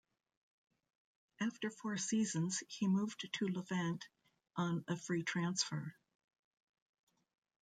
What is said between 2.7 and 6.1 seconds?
moved to Levante on a free transfer.